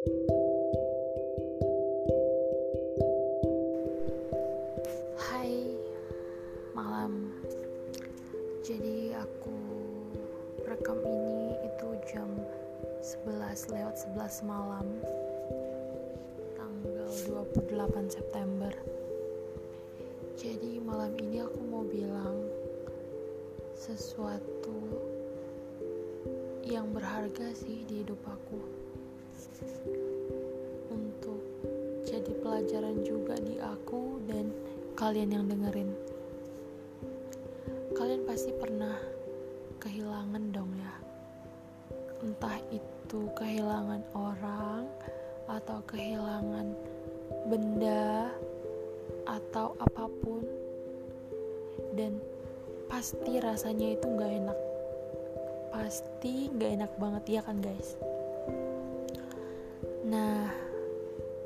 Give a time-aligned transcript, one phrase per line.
[0.00, 0.16] Hai
[6.72, 7.28] malam.
[8.64, 9.52] Jadi aku
[10.64, 12.32] rekam ini itu jam
[13.04, 14.88] 11 lewat 11 malam
[16.56, 17.12] Tanggal
[17.60, 18.72] 28 September.
[20.40, 22.48] Jadi malam ini aku mau bilang
[23.76, 24.80] Sesuatu
[26.64, 28.69] yang berharga sih di hidup aku
[32.50, 34.50] pelajaran juga di aku dan
[34.98, 35.94] kalian yang dengerin.
[37.94, 38.98] Kalian pasti pernah
[39.78, 40.94] kehilangan dong ya.
[42.26, 44.82] Entah itu kehilangan orang
[45.46, 46.74] atau kehilangan
[47.46, 48.34] benda
[49.30, 50.42] atau apa pun.
[51.94, 52.18] Dan
[52.90, 54.58] pasti rasanya itu gak enak.
[55.70, 57.94] Pasti gak enak banget ya kan guys?
[60.02, 60.50] Nah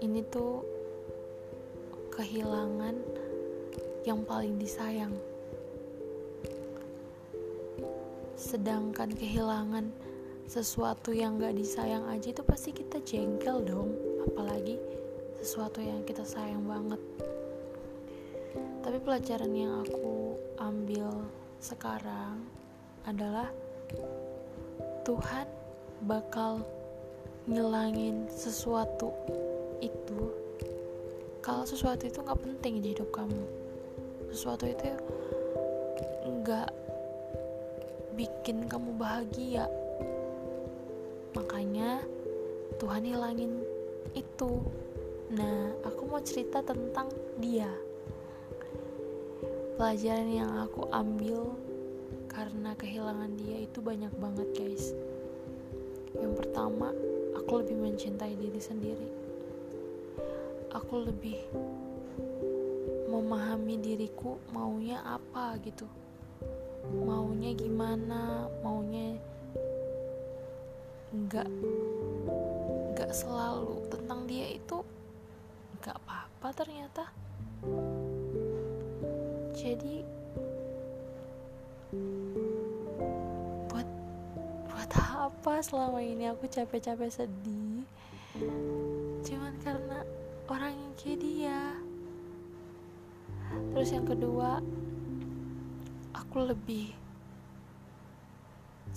[0.00, 0.73] ini tuh
[2.14, 2.94] kehilangan
[4.06, 5.10] yang paling disayang.
[8.38, 9.90] Sedangkan kehilangan
[10.46, 13.90] sesuatu yang gak disayang aja itu pasti kita jengkel dong.
[14.30, 14.78] Apalagi
[15.42, 17.02] sesuatu yang kita sayang banget.
[18.84, 21.10] Tapi pelajaran yang aku ambil
[21.58, 22.46] sekarang
[23.10, 23.50] adalah
[25.02, 25.48] Tuhan
[26.06, 26.62] bakal
[27.50, 29.10] ngilangin sesuatu
[29.82, 30.43] itu
[31.44, 33.44] kalau sesuatu itu nggak penting di hidup kamu.
[34.32, 34.96] Sesuatu itu
[36.24, 36.72] nggak
[38.16, 39.68] bikin kamu bahagia.
[41.36, 42.00] Makanya
[42.80, 43.60] Tuhan hilangin
[44.16, 44.64] itu.
[45.36, 47.68] Nah aku mau cerita tentang dia.
[49.76, 51.52] Pelajaran yang aku ambil
[52.32, 54.96] karena kehilangan dia itu banyak banget guys.
[56.16, 56.88] Yang pertama
[57.36, 59.23] aku lebih mencintai diri sendiri
[60.74, 61.38] aku lebih
[63.06, 65.86] memahami diriku maunya apa gitu.
[66.90, 69.14] Maunya gimana maunya
[71.14, 71.48] nggak
[72.92, 74.82] nggak selalu tentang dia itu
[75.78, 77.04] nggak apa-apa ternyata.
[79.54, 80.02] Jadi
[83.70, 83.88] buat
[84.66, 87.86] buat apa selama ini aku capek-capek sedih
[93.84, 94.64] terus yang kedua
[96.16, 96.96] aku lebih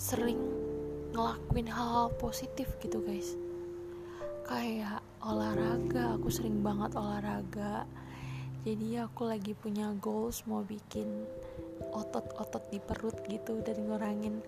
[0.00, 0.40] sering
[1.12, 3.36] ngelakuin hal-hal positif gitu guys.
[4.48, 7.84] Kayak olahraga aku sering banget olahraga.
[8.64, 11.28] Jadi aku lagi punya goals mau bikin
[11.92, 14.40] otot-otot di perut gitu dan ngurangin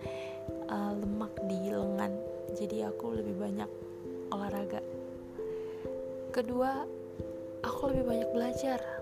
[0.73, 2.17] uh, lemak di lengan.
[2.57, 3.69] Jadi aku lebih banyak
[4.33, 4.81] olahraga.
[6.33, 6.81] Kedua
[7.61, 9.00] aku lebih banyak belajar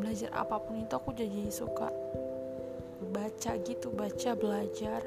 [0.00, 1.92] belajar apa pun itu aku jadi suka
[3.12, 5.00] baca gitu baca belajar.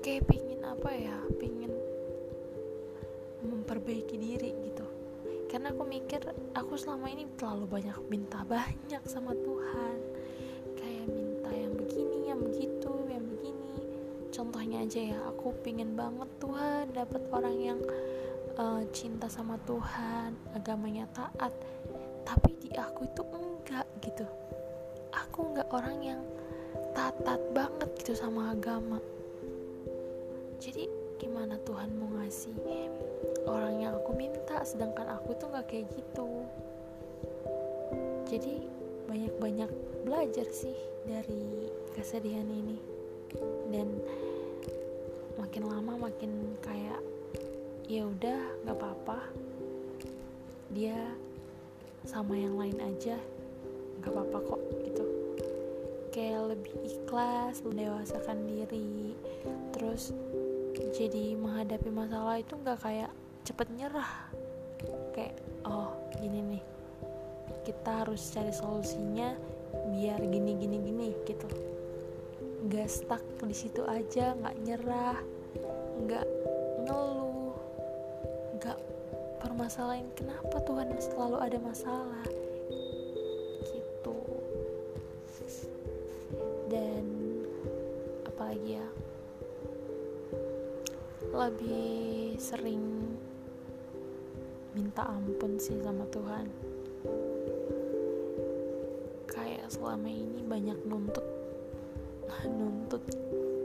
[0.00, 1.16] Kayak pingin apa ya?
[1.36, 1.72] Pingin
[3.44, 4.86] memperbaiki diri gitu.
[5.50, 6.20] Karena aku mikir
[6.56, 9.96] aku selama ini terlalu banyak minta banyak sama Tuhan.
[10.78, 13.76] Kayak minta yang begini yang begitu yang begini.
[14.30, 17.80] Contohnya aja ya aku pingin banget Tuhan dapat orang yang
[18.56, 21.52] uh, cinta sama Tuhan agamanya taat.
[22.24, 24.26] Tapi aku itu enggak gitu.
[25.10, 26.20] Aku enggak orang yang
[26.94, 28.98] taat banget gitu sama agama.
[30.60, 30.86] Jadi
[31.16, 32.54] gimana Tuhan mau ngasih
[33.48, 36.44] orang yang aku minta sedangkan aku tuh nggak kayak gitu?
[38.30, 38.54] Jadi
[39.10, 39.70] banyak-banyak
[40.06, 40.76] belajar sih
[41.08, 41.66] dari
[41.96, 42.78] kesedihan ini.
[43.70, 43.88] Dan
[45.38, 47.00] makin lama makin kayak
[47.90, 49.18] ya udah nggak apa-apa.
[50.70, 50.98] Dia
[52.04, 53.16] sama yang lain aja
[54.00, 55.04] nggak apa-apa kok gitu.
[56.10, 59.14] Kayak lebih ikhlas mendewasakan diri
[59.76, 60.10] terus
[60.96, 63.10] jadi menghadapi masalah itu nggak kayak
[63.44, 64.12] cepet nyerah.
[65.12, 65.36] Kayak
[65.68, 66.62] oh gini nih
[67.68, 69.36] kita harus cari solusinya
[69.92, 71.48] biar gini gini gini gitu.
[72.64, 75.18] Nggak stuck di situ aja nggak nyerah
[76.00, 76.26] nggak
[79.70, 82.26] permasalahin kenapa Tuhan selalu ada masalah?
[83.62, 84.18] Gitu.
[86.66, 87.06] Dan
[88.26, 88.88] apalagi ya?
[91.30, 92.82] Lebih sering
[94.74, 96.50] minta ampun sih sama Tuhan.
[99.30, 101.26] Kayak selama ini banyak nuntut
[102.58, 103.06] nuntut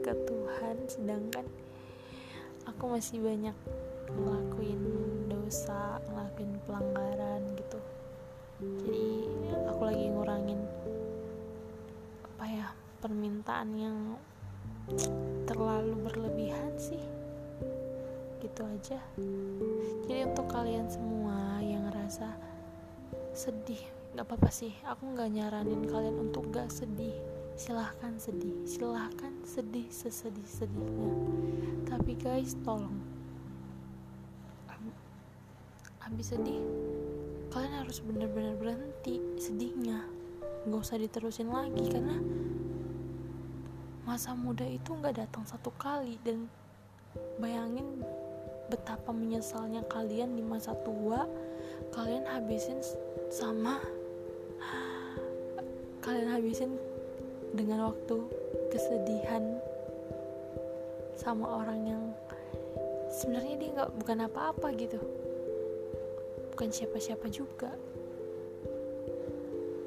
[0.06, 1.50] ke Tuhan sedangkan
[2.70, 3.58] aku masih banyak
[4.10, 4.82] ngelakuin
[5.30, 7.80] dosa ngelakuin pelanggaran gitu.
[8.86, 9.08] Jadi
[9.70, 10.62] aku lagi ngurangin
[12.26, 12.68] apa ya
[13.02, 13.98] permintaan yang
[15.50, 17.02] terlalu berlebihan sih.
[18.42, 19.02] Gitu aja.
[20.06, 22.30] Jadi untuk kalian semua yang ngerasa
[23.34, 23.82] sedih
[24.14, 24.74] nggak apa-apa sih.
[24.86, 27.18] Aku nggak nyaranin kalian untuk gak sedih.
[27.58, 28.64] Silahkan sedih.
[28.64, 31.12] Silahkan sedih sesedih sedihnya
[31.96, 33.00] tapi guys tolong
[36.06, 36.62] habis sedih
[37.56, 40.04] kalian harus benar-benar berhenti sedihnya.
[40.68, 42.20] Nggak usah diterusin lagi karena
[44.04, 46.20] masa muda itu nggak datang satu kali.
[46.20, 46.52] Dan
[47.40, 48.04] bayangin
[48.68, 51.24] betapa menyesalnya kalian di masa tua.
[51.96, 52.84] Kalian habisin
[53.32, 53.80] sama
[56.06, 56.76] kalian habisin
[57.56, 58.20] dengan waktu
[58.68, 59.64] kesedihan
[61.16, 62.04] sama orang yang
[63.08, 65.00] sebenarnya dia nggak bukan apa-apa gitu
[66.56, 67.76] bukan siapa-siapa juga.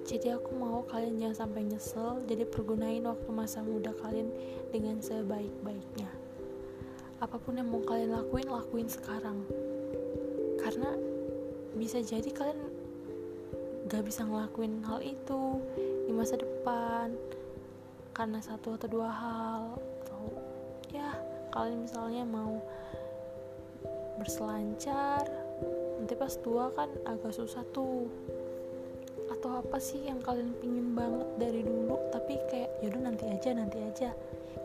[0.04, 2.20] Jadi aku mau kalian jangan sampai nyesel.
[2.28, 4.28] Jadi pergunain waktu masa muda kalian
[4.68, 6.12] dengan sebaik-baiknya.
[7.24, 9.48] Apa pun yang mau kalian lakuin lakuin sekarang.
[10.60, 10.92] Karena
[11.72, 12.60] bisa jadi kalian
[13.88, 15.64] gak bisa ngelakuin hal itu
[16.04, 17.16] di masa depan.
[18.12, 19.80] Karena satu atau dua hal.
[20.04, 20.36] Atau
[20.92, 21.16] ya
[21.48, 22.60] kalian misalnya mau
[24.20, 25.37] berselancar
[25.98, 28.06] nanti pas tua kan agak susah tuh.
[29.28, 33.78] Atau apa sih yang kalian pingin banget dari dulu tapi kayak yaudah nanti aja nanti
[33.82, 34.10] aja.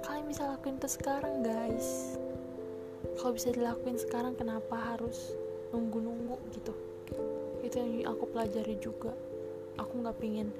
[0.05, 2.15] Kalian bisa lakuin itu sekarang guys.
[3.19, 5.35] Kalau bisa dilakuin sekarang kenapa harus
[5.75, 6.73] nunggu-nunggu gitu?
[7.65, 9.11] Itu yang aku pelajari juga.
[9.81, 10.53] Aku nggak pingin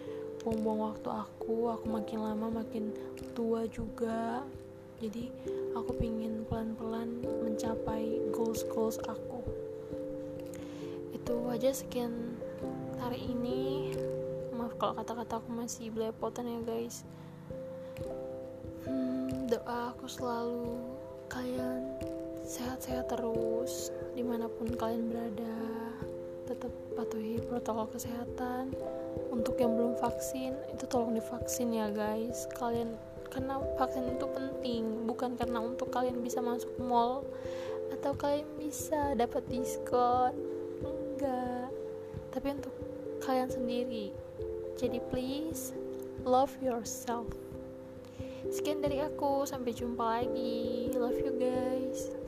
[0.44, 2.92] buang-buang waktu aku aku makin lama makin
[3.32, 4.44] tua juga.
[5.00, 5.32] Jadi
[5.74, 9.33] aku pingin pelan-pelan mencapai goals-goals aku
[11.34, 12.14] itu aja sekian
[13.02, 13.90] hari ini.
[14.54, 17.02] Maaf kalau kata-kata aku masih belepotan ya guys.
[18.86, 20.78] Hmm, doa aku selalu
[21.34, 21.98] kalian
[22.46, 25.58] sehat-sehat terus di mana pun kalian berada.
[26.46, 28.78] Tetap patuhi protokol kesehatan.
[29.34, 32.46] Untuk yang belum vaksin itu tolong divaksin ya guys.
[32.62, 32.94] Kalian
[33.34, 37.26] karena vaksin itu penting bukan karena untuk kalian bisa masuk mall
[37.90, 40.53] atau kalian bisa dapat diskon
[42.34, 42.74] tapi untuk
[43.22, 44.10] kalian sendiri
[44.74, 45.72] jadi please
[46.26, 47.30] love yourself.
[48.50, 50.92] Sekian dari aku sampai jumpa lagi.
[50.92, 52.23] Love you guys